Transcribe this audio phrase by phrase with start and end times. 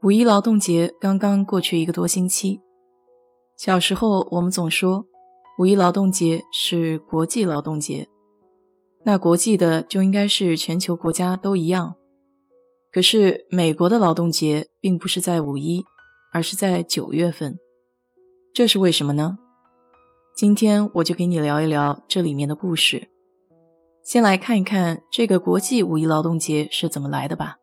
[0.00, 2.60] 五一劳动节刚刚过去一个多星期。
[3.56, 5.04] 小时候我们总说，
[5.58, 8.06] 五一劳动节是国际劳动节，
[9.04, 11.96] 那国际的就应该是全球国家都一样。
[12.92, 15.84] 可是美国的劳动节并不是在五一，
[16.32, 17.58] 而是在九月份，
[18.54, 19.36] 这是为什么呢？
[20.36, 23.08] 今天我就给你聊一聊这里面的故事。
[24.04, 27.56] 先来看一看这个国际五一劳动节是怎么来的吧。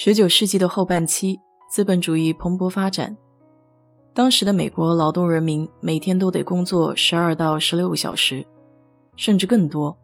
[0.00, 3.16] 十九世纪的后半期，资本主义蓬勃发展，
[4.14, 8.46] 当时的美国劳动人民每天都得工作十二到十六个小时，
[9.16, 9.98] 甚至更多，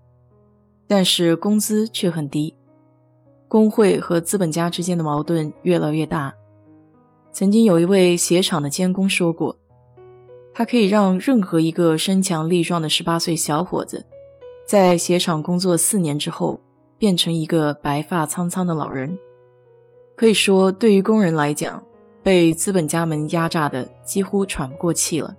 [0.89, 2.53] 但是工资却很低，
[3.47, 6.35] 工会和资本家之间的矛盾越来越大。
[7.31, 9.57] 曾经有一位鞋厂的监工说过，
[10.53, 14.05] 他可以让任何一个身强力壮的十八岁小伙子。
[14.67, 16.59] 在鞋厂工作四年之后，
[16.99, 19.17] 变成一个白发苍苍的老人。
[20.17, 21.83] 可以说，对于工人来讲，
[22.23, 25.37] 被资本家们压榨的几乎喘不过气了。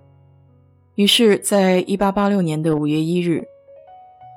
[0.96, 3.44] 于是，在1886年的5月1日，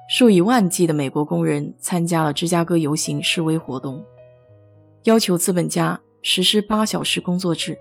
[0.09, 4.03] 数以万计的美国工人参加了芝加哥游行示威活动，
[5.03, 7.77] 要求资本家实施八小时工作制。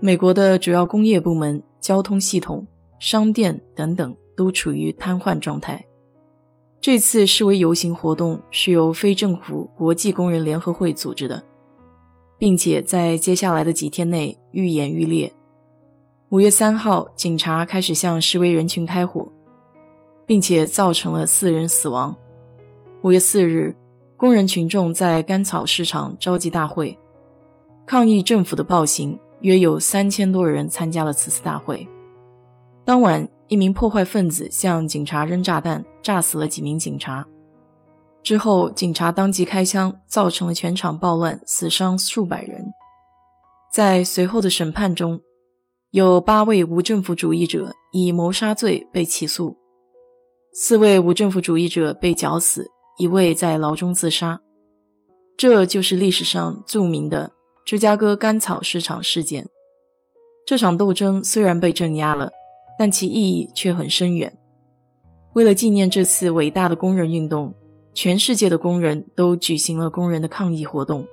[0.00, 2.66] 美国的主要工业部门、交通系统、
[2.98, 5.82] 商店等等都处于瘫痪状态。
[6.80, 11.42] 这次示威游行活动是由非政府国际工人联合会组织的，
[12.44, 15.32] 并且在接下来的几天内愈演愈烈。
[16.28, 19.26] 五月三号，警察开始向示威人群开火，
[20.26, 22.14] 并且造成了四人死亡。
[23.00, 23.74] 五月四日，
[24.14, 26.94] 工人群众在甘草市场召集大会，
[27.86, 31.88] 抗议政府的暴行，约有三千多人参加了此次大会。
[32.84, 33.26] 当晚。
[33.48, 37.24] 一名破坏分子向警察扔炸弹，炸死了几名警察。
[38.24, 42.64] 之后，警察当即开枪，造成了全场暴乱，死伤数百人。
[43.72, 45.20] 在随后的审判中，
[45.90, 49.56] 有八位无政府主义者以谋杀罪被起诉，
[50.54, 52.66] 四位无政府主义者被绞死，
[52.98, 54.40] 一位在牢中自杀。
[55.36, 57.30] 这就是历史上著名的
[57.64, 59.46] 芝加哥甘草市场事件。
[60.46, 62.30] 这场斗争虽然被镇压了。
[62.76, 64.36] 但其意义却很深远。
[65.34, 67.54] 为了纪念这次伟大的工人运动，
[67.94, 71.06] 全世界的工人都举行了工人的抗议活动。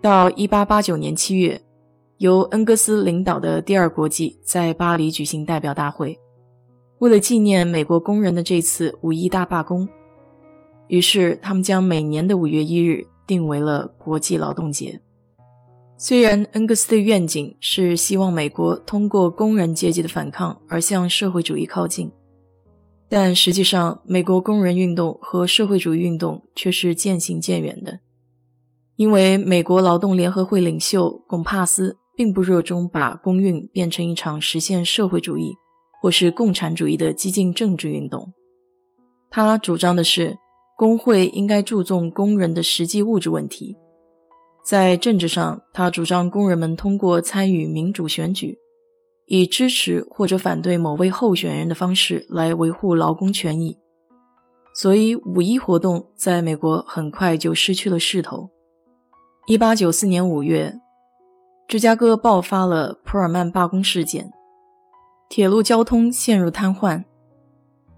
[0.00, 1.60] 到1889年7月，
[2.18, 6.18] 由恩格斯领导的第二国际在巴黎举行代表大会，
[7.00, 9.86] 为了纪念美国工人的这次五一大罢工，
[10.88, 15.00] 于是他们将每年的5月1日定为了国际劳动节。
[15.98, 22.10] 虽然恩格斯的愿景是希望美国通过工人阶级的反抗而向社会主义靠近，
[23.10, 27.98] 但实际上，美国工人运动和社会主义运动却是渐行渐远的。
[28.94, 35.54] 因为美国劳动联合会领袖贡帕斯并不热衷把工运变成一场实现社会主义
[36.00, 38.32] 或是共产主义的激进政治运动，
[39.28, 40.38] 他主张的是
[40.76, 43.76] 工会应该注重工人的实际物质问题。
[44.64, 48.56] 在政治上，他主张工人们通过参与民主选举，
[49.32, 53.78] 以支持或者反对某位候选人的方式来维护劳工权益。
[54.74, 58.50] 所以，五一活动在美国很快就失去了势头。
[59.46, 60.80] 一八九四年五月，
[61.68, 64.32] 芝加哥爆发了普尔曼罢工事件，
[65.28, 67.04] 铁路交通陷入瘫痪。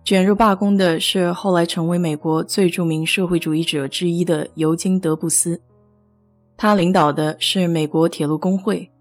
[0.05, 5.59] 卷入罢工的是后来成为美国最著名社会主义者之一的尤金·德布斯。
[6.59, 8.92] 他领导的是美国铁路工会。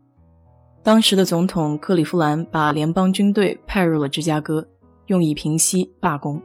[0.83, 4.67] 当时的总统克利夫兰把联邦军队派入了芝加哥，
[5.05, 6.41] 用以平息罢工。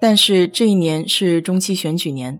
[0.00, 2.38] 但是这一年是中期选举年，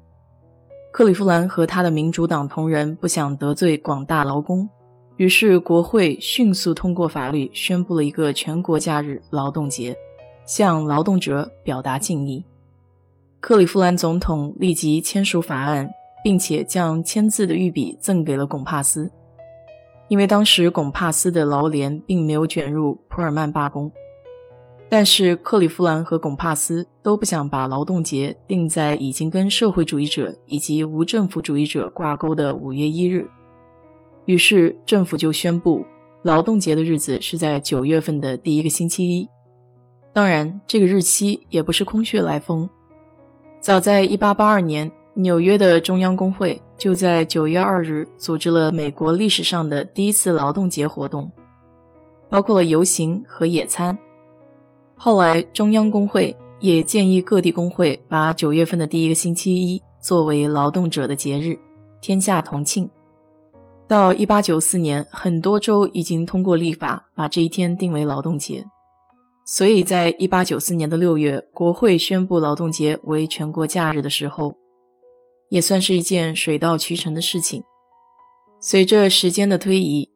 [0.93, 4.69] 克利夫兰和他的民主党同仁不想得罪广大劳工，
[5.17, 9.97] 于是国会迅速通过法律，宣布了一个全国假日——劳动节，
[10.47, 12.45] 向劳动者表达敬意。
[13.41, 15.91] 克利夫兰总统立即签署法案。
[16.25, 19.11] 并且将签字的御笔赠给了龚帕斯，
[20.13, 23.91] 因为当时龚帕斯的劳联并没有卷入普尔曼罢工。
[24.91, 33.27] 但是克利夫兰和龚帕斯都不想把劳动节定在已经跟社会主义者以及无政府主义者挂钩的五月一日，
[34.27, 35.83] 于是政府就宣布
[36.21, 39.27] 劳动节的日子是在九月份的第一个星期一。
[40.13, 42.69] 当然，这个日期也不是空穴来风，
[43.61, 51.31] 早在1882年，纽约的中央工会就在9月2日组织了美国历史上的第一次劳动节活动，
[52.31, 53.97] 包括了游行和野餐。
[54.97, 61.59] 后来，中央工会也建议各地工会把九月份的第一个星期一作为劳动者的节日，
[62.01, 62.89] 天下同庆。
[63.87, 68.65] 到1894年，很多州已经通过立法把这一天定为劳动节。
[69.45, 74.55] 所以在1894年的六月，国会宣布劳动节为全国假日的时候，
[75.53, 77.63] 也算是一件水到渠成的事情。
[78.59, 80.09] 随着时间的推移，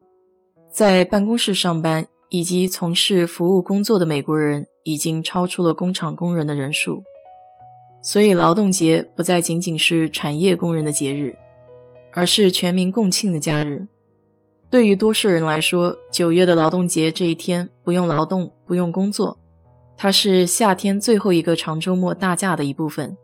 [0.73, 2.07] 在办公室上班。
[2.29, 7.01] 以及从事服务工作的美国人已经超出了工厂工人的人数，
[8.03, 11.37] 所以劳动节不再仅仅是产业工人的节日，
[12.13, 13.87] 而是全民共庆的假日。
[14.69, 19.39] 对于多数人来说，九月的劳动节这一天不用劳动，不用工作，
[19.97, 23.17] 它是夏天最后一个长周末大假的一部分。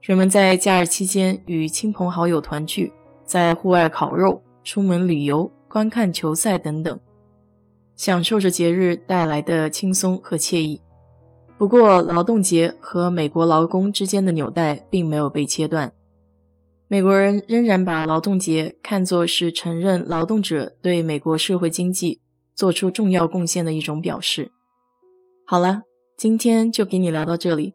[0.00, 2.92] 人们在假日期间与亲朋好友团聚，
[3.24, 6.98] 在户外烤肉、出门旅游、观看球赛等等。
[7.94, 10.80] 享受着节日带来的轻松和惬意。
[11.58, 15.92] 不过，劳动节和美国劳工之间的纽带并没有被切断。
[16.86, 22.20] 美国人仍然把劳动节看作是承认劳动者对美国社会经济
[22.54, 24.52] 做出重要贡献的一种表示。
[25.44, 25.82] 好了，
[26.16, 27.74] 今天就给你聊到这里。